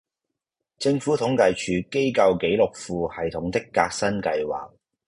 [0.79, 4.71] 政府統計處機構記錄庫系統的革新計劃